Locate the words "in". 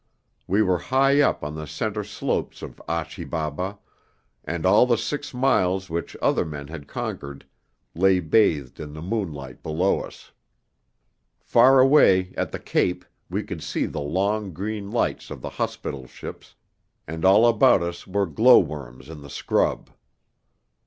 8.79-8.93, 19.07-19.21